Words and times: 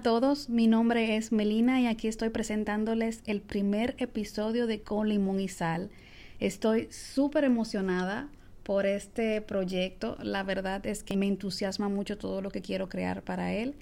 todos, 0.00 0.48
mi 0.48 0.68
nombre 0.68 1.16
es 1.16 1.32
Melina 1.32 1.80
y 1.80 1.86
aquí 1.86 2.08
estoy 2.08 2.30
presentándoles 2.30 3.22
el 3.26 3.40
primer 3.40 3.94
episodio 3.98 4.66
de 4.66 4.80
Con 4.80 5.08
Limón 5.08 5.40
y 5.40 5.48
Sal. 5.48 5.90
Estoy 6.40 6.88
súper 6.90 7.44
emocionada 7.44 8.28
por 8.62 8.86
este 8.86 9.42
proyecto. 9.42 10.16
La 10.22 10.44
verdad 10.44 10.86
es 10.86 11.02
que 11.02 11.16
me 11.16 11.26
entusiasma 11.26 11.88
mucho 11.88 12.16
todo 12.16 12.40
lo 12.40 12.50
que 12.50 12.62
quiero 12.62 12.88
crear 12.88 13.22
para 13.22 13.52
él 13.52 13.74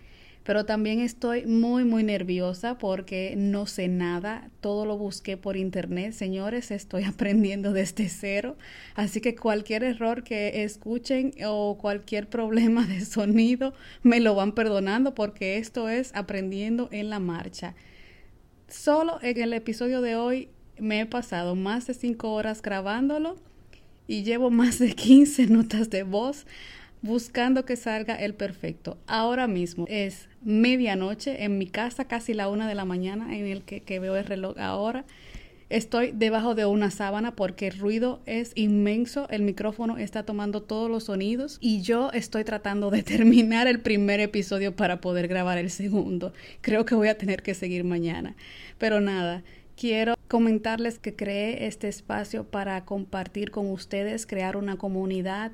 pero 0.44 0.64
también 0.64 1.00
estoy 1.00 1.46
muy, 1.46 1.84
muy 1.84 2.02
nerviosa 2.02 2.78
porque 2.78 3.34
no 3.36 3.66
sé 3.66 3.88
nada, 3.88 4.50
todo 4.60 4.86
lo 4.86 4.96
busqué 4.96 5.36
por 5.36 5.56
internet, 5.56 6.12
señores, 6.12 6.70
estoy 6.70 7.04
aprendiendo 7.04 7.72
desde 7.72 8.08
cero, 8.08 8.56
así 8.94 9.20
que 9.20 9.34
cualquier 9.34 9.84
error 9.84 10.24
que 10.24 10.64
escuchen 10.64 11.32
o 11.46 11.76
cualquier 11.78 12.28
problema 12.28 12.86
de 12.86 13.04
sonido 13.04 13.74
me 14.02 14.20
lo 14.20 14.34
van 14.34 14.52
perdonando 14.52 15.14
porque 15.14 15.58
esto 15.58 15.88
es 15.88 16.12
aprendiendo 16.14 16.88
en 16.92 17.10
la 17.10 17.18
marcha. 17.18 17.74
Solo 18.68 19.18
en 19.22 19.40
el 19.40 19.52
episodio 19.52 20.00
de 20.00 20.16
hoy 20.16 20.48
me 20.78 21.00
he 21.00 21.06
pasado 21.06 21.54
más 21.54 21.86
de 21.86 21.94
cinco 21.94 22.32
horas 22.32 22.62
grabándolo 22.62 23.36
y 24.06 24.22
llevo 24.22 24.50
más 24.50 24.78
de 24.78 24.94
15 24.94 25.46
notas 25.48 25.90
de 25.90 26.02
voz 26.02 26.46
buscando 27.02 27.64
que 27.64 27.76
salga 27.76 28.14
el 28.14 28.34
perfecto. 28.34 28.98
Ahora 29.06 29.46
mismo 29.46 29.86
es 29.88 30.28
medianoche 30.42 31.44
en 31.44 31.58
mi 31.58 31.66
casa, 31.66 32.04
casi 32.06 32.34
la 32.34 32.48
una 32.48 32.68
de 32.68 32.74
la 32.74 32.84
mañana, 32.84 33.36
en 33.36 33.46
el 33.46 33.62
que, 33.62 34.00
veo 34.00 34.16
el 34.16 34.24
reloj 34.24 34.58
ahora. 34.58 35.04
Estoy 35.68 36.10
debajo 36.12 36.56
de 36.56 36.66
una 36.66 36.90
sábana 36.90 37.36
porque 37.36 37.68
el 37.68 37.78
ruido 37.78 38.20
es 38.26 38.50
inmenso, 38.56 39.28
el 39.30 39.42
micrófono 39.42 39.98
está 39.98 40.24
tomando 40.24 40.62
todos 40.62 40.90
los 40.90 41.04
sonidos 41.04 41.58
y 41.60 41.82
yo 41.82 42.10
estoy 42.12 42.42
tratando 42.42 42.90
de 42.90 43.02
terminar 43.04 43.68
el 43.68 43.80
primer 43.80 44.18
episodio 44.18 44.74
para 44.74 45.00
poder 45.00 45.28
grabar 45.28 45.58
el 45.58 45.70
segundo. 45.70 46.32
Creo 46.60 46.84
que 46.84 46.96
voy 46.96 47.06
a 47.06 47.16
tener 47.16 47.42
que 47.42 47.54
seguir 47.54 47.84
mañana. 47.84 48.34
Pero 48.78 49.00
nada, 49.00 49.44
quiero 49.76 50.16
comentarles 50.26 50.98
que 50.98 51.14
creé 51.14 51.66
este 51.66 51.86
espacio 51.86 52.42
para 52.44 52.84
compartir 52.84 53.52
con 53.52 53.70
ustedes, 53.70 54.26
crear 54.26 54.56
una 54.56 54.76
comunidad 54.76 55.52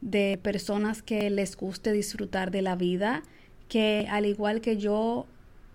de 0.00 0.38
personas 0.42 1.02
que 1.02 1.30
les 1.30 1.56
guste 1.56 1.92
disfrutar 1.92 2.50
de 2.50 2.62
la 2.62 2.76
vida, 2.76 3.22
que 3.68 4.06
al 4.10 4.26
igual 4.26 4.60
que 4.60 4.76
yo 4.76 5.26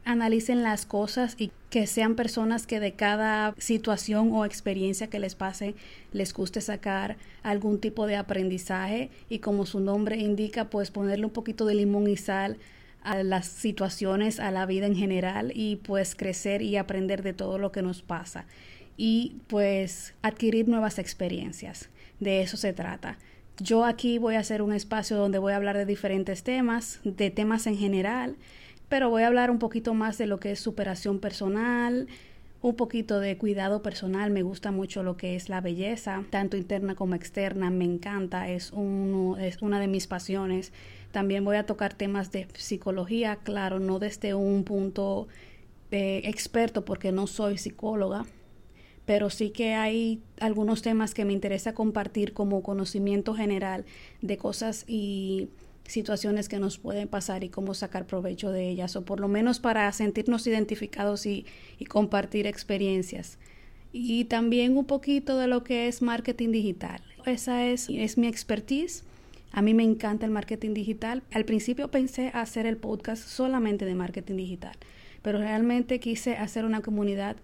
analicen 0.04 0.64
las 0.64 0.86
cosas 0.86 1.36
y 1.38 1.52
que 1.70 1.86
sean 1.88 2.16
personas 2.16 2.66
que 2.66 2.80
de 2.80 2.94
cada 2.94 3.54
situación 3.58 4.32
o 4.34 4.46
experiencia 4.46 5.08
que 5.08 5.20
les 5.20 5.36
pase 5.36 5.76
les 6.12 6.34
guste 6.34 6.60
sacar 6.60 7.18
algún 7.44 7.80
tipo 7.80 8.08
de 8.08 8.16
aprendizaje 8.16 9.10
y 9.30 9.40
como 9.40 9.66
su 9.66 9.80
nombre 9.80 10.18
indica 10.18 10.70
pues 10.70 10.90
ponerle 10.90 11.26
un 11.26 11.32
poquito 11.32 11.66
de 11.66 11.76
limón 11.76 12.08
y 12.08 12.18
sal 12.18 12.58
a 13.04 13.24
las 13.24 13.48
situaciones, 13.48 14.40
a 14.40 14.52
la 14.52 14.66
vida 14.66 14.86
en 14.86 14.96
general 14.96 15.52
y 15.56 15.78
pues 15.78 16.16
crecer 16.16 16.62
y 16.62 16.78
aprender 16.78 17.24
de 17.24 17.34
todo 17.34 17.58
lo 17.58 17.72
que 17.72 17.82
nos 17.82 18.02
pasa 18.02 18.46
y 18.98 19.38
pues 19.48 20.14
adquirir 20.22 20.68
nuevas 20.68 21.00
experiencias. 21.00 21.90
De 22.20 22.42
eso 22.42 22.58
se 22.58 22.74
trata. 22.74 23.18
Yo 23.60 23.86
aquí 23.86 24.18
voy 24.18 24.36
a 24.36 24.40
hacer 24.40 24.62
un 24.62 24.74
espacio 24.74 25.18
donde 25.18 25.38
voy 25.38 25.54
a 25.54 25.58
hablar 25.58 25.78
de 25.78 25.86
diferentes 25.86 26.44
temas, 26.44 27.00
de 27.04 27.30
temas 27.30 27.68
en 27.68 27.78
general, 27.78 28.36
pero 28.90 29.10
voy 29.10 29.24
a 29.24 29.28
hablar 29.28 29.52
un 29.52 29.60
poquito 29.60 29.94
más 29.94 30.18
de 30.18 30.26
lo 30.26 30.40
que 30.40 30.52
es 30.52 30.60
superación 30.60 31.20
personal, 31.20 32.08
un 32.62 32.75
poquito 32.75 33.20
de 33.20 33.38
cuidado 33.38 33.81
personal. 33.81 34.31
Me 34.31 34.42
gusta 34.42 34.72
mucho 34.72 35.03
lo 35.03 35.18
que 35.18 35.36
es 35.36 35.50
la 35.50 35.62
belleza, 35.62 36.24
tanto 36.30 36.58
interna 36.58 36.96
como 36.96 37.16
externa. 37.16 37.70
Me 37.70 37.86
encanta, 37.86 38.50
es, 38.50 38.72
uno, 38.72 39.38
es 39.38 39.62
una 39.62 39.80
de 39.80 39.88
mis 39.88 40.08
pasiones. 40.08 40.72
También 41.12 41.46
voy 41.46 41.58
a 41.58 41.66
tocar 41.66 41.94
temas 41.94 42.31
de 42.31 42.48
psicología, 42.54 43.38
claro, 43.38 43.80
no 43.80 44.00
desde 44.00 44.34
un 44.34 44.64
punto 44.64 45.28
de 45.90 46.20
experto 46.20 46.86
porque 46.86 47.12
no 47.12 47.28
soy 47.28 47.58
psicóloga, 47.58 48.25
pero 49.06 49.29
sí 49.29 49.50
que 49.50 49.73
hay 49.73 50.22
algunos 50.39 50.81
temas 50.81 51.13
que 51.13 51.25
me 51.25 51.34
interesa 51.34 51.73
compartir 51.73 52.34
como 52.34 52.62
conocimiento 52.62 53.34
general 53.34 53.85
de 54.22 54.38
cosas 54.38 54.85
y 54.88 55.50
situaciones 55.91 56.47
que 56.47 56.59
nos 56.59 56.78
pueden 56.78 57.07
pasar 57.07 57.44
y 57.44 57.50
cómo 57.50 57.73
sacar 57.73 58.07
provecho 58.07 58.51
de 58.51 58.69
ellas, 58.69 58.95
o 58.95 59.03
por 59.03 59.19
lo 59.19 59.28
menos 59.28 59.59
para 59.59 59.91
sentirnos 59.91 60.47
identificados 60.47 61.25
y, 61.25 61.45
compartir 61.89 62.47
experiencias. 62.47 63.38
Y 63.91 64.25
también 64.25 64.78
un 64.78 64.85
poquito 64.85 65.38
de 65.38 65.47
lo 65.47 65.63
que 65.63 65.88
es 65.88 66.01
marketing 66.01 66.51
digital. 66.51 67.01
Esa 67.25 67.68
es, 67.68 67.89
es 67.89 68.18
mi 68.18 68.28
expertise. 68.28 69.03
A 69.51 69.62
mí 69.62 69.73
me 69.73 69.83
encanta 69.83 70.25
el 70.25 70.31
marketing 70.31 70.73
digital. 70.73 71.23
Al 71.33 71.44
principio 71.44 71.91
pensé 71.91 72.29
hacer 72.33 72.66
el 72.66 72.78
podcast 72.78 73.22
solamente 73.28 73.83
de 73.83 73.95
marketing 73.95 74.38
digital, 74.38 74.78
pero 75.22 75.39
realmente 75.39 76.00
quise 76.00 76.38
hacer 76.38 76.63
una 76.63 76.81
comunidad 76.81 77.35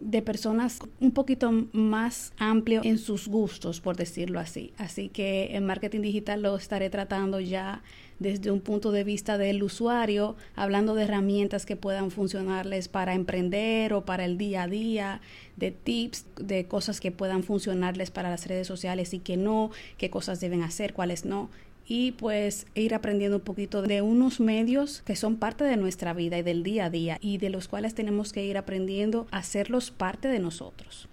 de 0.00 0.22
personas 0.22 0.80
un 1.00 1.12
poquito 1.12 1.50
más 1.72 2.32
amplio 2.38 2.80
en 2.84 2.98
sus 2.98 3.28
gustos, 3.28 3.80
por 3.80 3.96
decirlo 3.96 4.40
así. 4.40 4.72
Así 4.76 5.08
que 5.08 5.56
en 5.56 5.66
marketing 5.66 6.00
digital 6.00 6.42
lo 6.42 6.56
estaré 6.56 6.90
tratando 6.90 7.40
ya 7.40 7.82
desde 8.18 8.50
un 8.50 8.60
punto 8.60 8.92
de 8.92 9.04
vista 9.04 9.38
del 9.38 9.62
usuario, 9.62 10.36
hablando 10.54 10.94
de 10.94 11.04
herramientas 11.04 11.66
que 11.66 11.76
puedan 11.76 12.10
funcionarles 12.10 12.88
para 12.88 13.14
emprender 13.14 13.92
o 13.92 14.04
para 14.04 14.24
el 14.24 14.38
día 14.38 14.64
a 14.64 14.68
día, 14.68 15.20
de 15.56 15.70
tips, 15.70 16.26
de 16.36 16.66
cosas 16.66 17.00
que 17.00 17.10
puedan 17.10 17.42
funcionarles 17.42 18.10
para 18.10 18.30
las 18.30 18.46
redes 18.46 18.66
sociales 18.66 19.14
y 19.14 19.18
que 19.18 19.36
no, 19.36 19.70
qué 19.98 20.10
cosas 20.10 20.40
deben 20.40 20.62
hacer, 20.62 20.94
cuáles 20.94 21.24
no 21.24 21.50
y 21.86 22.12
pues 22.12 22.66
ir 22.74 22.94
aprendiendo 22.94 23.38
un 23.38 23.42
poquito 23.42 23.82
de 23.82 24.02
unos 24.02 24.40
medios 24.40 25.02
que 25.02 25.16
son 25.16 25.36
parte 25.36 25.64
de 25.64 25.76
nuestra 25.76 26.12
vida 26.14 26.38
y 26.38 26.42
del 26.42 26.62
día 26.62 26.86
a 26.86 26.90
día 26.90 27.18
y 27.20 27.38
de 27.38 27.50
los 27.50 27.68
cuales 27.68 27.94
tenemos 27.94 28.32
que 28.32 28.44
ir 28.44 28.56
aprendiendo 28.56 29.26
a 29.30 29.38
hacerlos 29.38 29.90
parte 29.90 30.28
de 30.28 30.38
nosotros. 30.38 31.08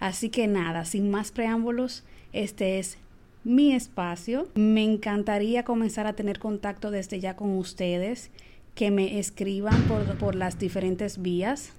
Así 0.00 0.28
que 0.30 0.46
nada, 0.46 0.84
sin 0.84 1.10
más 1.10 1.30
preámbulos, 1.30 2.04
este 2.32 2.78
es 2.78 2.98
mi 3.44 3.74
espacio. 3.74 4.48
Me 4.54 4.82
encantaría 4.82 5.64
comenzar 5.64 6.06
a 6.06 6.14
tener 6.14 6.38
contacto 6.38 6.90
desde 6.90 7.20
ya 7.20 7.36
con 7.36 7.56
ustedes, 7.56 8.30
que 8.74 8.90
me 8.90 9.18
escriban 9.18 9.82
por, 9.82 10.18
por 10.18 10.34
las 10.34 10.58
diferentes 10.58 11.22
vías. 11.22 11.72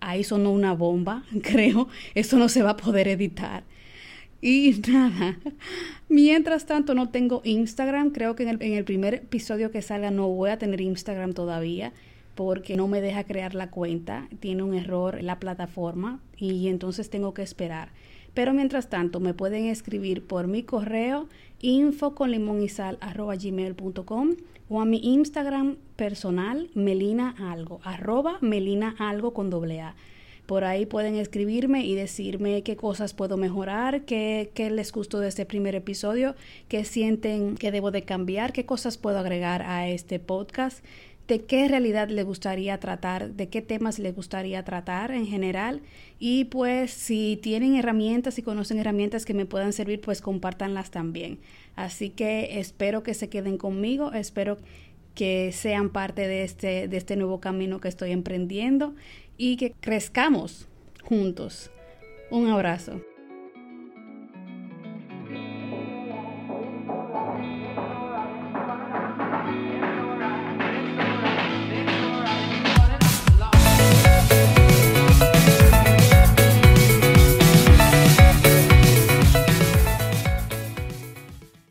Ahí 0.00 0.24
sonó 0.24 0.50
una 0.50 0.74
bomba, 0.74 1.24
creo. 1.42 1.88
Eso 2.14 2.36
no 2.36 2.48
se 2.48 2.62
va 2.62 2.70
a 2.70 2.76
poder 2.76 3.08
editar. 3.08 3.62
Y 4.42 4.82
nada, 4.88 5.38
mientras 6.08 6.66
tanto 6.66 6.94
no 6.94 7.08
tengo 7.08 7.40
Instagram, 7.44 8.10
creo 8.10 8.34
que 8.36 8.42
en 8.42 8.48
el, 8.50 8.62
en 8.62 8.74
el, 8.74 8.84
primer 8.84 9.14
episodio 9.14 9.70
que 9.70 9.80
salga 9.80 10.10
no 10.10 10.28
voy 10.28 10.50
a 10.50 10.58
tener 10.58 10.80
Instagram 10.80 11.32
todavía 11.32 11.92
porque 12.34 12.76
no 12.76 12.88
me 12.88 13.00
deja 13.00 13.24
crear 13.24 13.54
la 13.54 13.70
cuenta, 13.70 14.28
tiene 14.40 14.62
un 14.62 14.74
error 14.74 15.22
la 15.22 15.38
plataforma 15.38 16.20
y 16.36 16.68
entonces 16.68 17.08
tengo 17.08 17.34
que 17.34 17.42
esperar. 17.42 17.90
Pero 18.34 18.52
mientras 18.54 18.88
tanto 18.88 19.20
me 19.20 19.34
pueden 19.34 19.66
escribir 19.66 20.26
por 20.26 20.48
mi 20.48 20.62
correo 20.62 21.28
info 21.60 22.14
con 22.14 22.32
y 22.32 22.68
sal 22.68 22.98
arroba 23.00 23.36
gmail.com 23.36 24.30
o 24.68 24.80
a 24.80 24.84
mi 24.84 24.98
Instagram 25.04 25.76
personal 25.96 26.70
melina 26.74 27.34
algo 27.38 27.80
arroba 27.84 28.38
melina 28.40 28.96
algo 28.98 29.34
con 29.34 29.50
doble 29.50 29.82
A. 29.82 29.94
Por 30.46 30.64
ahí 30.64 30.86
pueden 30.86 31.16
escribirme 31.16 31.84
y 31.84 31.94
decirme 31.94 32.62
qué 32.62 32.76
cosas 32.76 33.14
puedo 33.14 33.36
mejorar, 33.36 34.04
qué, 34.04 34.50
qué 34.54 34.70
les 34.70 34.92
gustó 34.92 35.20
de 35.20 35.28
este 35.28 35.46
primer 35.46 35.74
episodio, 35.74 36.34
qué 36.68 36.84
sienten 36.84 37.56
que 37.56 37.70
debo 37.70 37.90
de 37.90 38.02
cambiar, 38.02 38.52
qué 38.52 38.66
cosas 38.66 38.98
puedo 38.98 39.18
agregar 39.18 39.62
a 39.62 39.88
este 39.88 40.18
podcast 40.18 40.84
de 41.28 41.44
qué 41.44 41.68
realidad 41.68 42.08
les 42.08 42.24
gustaría 42.24 42.78
tratar, 42.78 43.30
de 43.30 43.48
qué 43.48 43.62
temas 43.62 43.98
les 43.98 44.14
gustaría 44.14 44.64
tratar 44.64 45.12
en 45.12 45.26
general 45.26 45.80
y 46.18 46.44
pues 46.46 46.90
si 46.90 47.38
tienen 47.42 47.76
herramientas 47.76 48.38
y 48.38 48.42
conocen 48.42 48.78
herramientas 48.78 49.24
que 49.24 49.34
me 49.34 49.46
puedan 49.46 49.72
servir, 49.72 50.00
pues 50.00 50.20
compártanlas 50.20 50.90
también. 50.90 51.38
Así 51.76 52.10
que 52.10 52.58
espero 52.58 53.02
que 53.02 53.14
se 53.14 53.28
queden 53.28 53.56
conmigo, 53.56 54.12
espero 54.12 54.58
que 55.14 55.52
sean 55.52 55.90
parte 55.90 56.26
de 56.26 56.44
este, 56.44 56.88
de 56.88 56.96
este 56.96 57.16
nuevo 57.16 57.40
camino 57.40 57.80
que 57.80 57.88
estoy 57.88 58.12
emprendiendo 58.12 58.94
y 59.36 59.56
que 59.56 59.72
crezcamos 59.72 60.68
juntos. 61.02 61.70
Un 62.30 62.48
abrazo. 62.48 63.00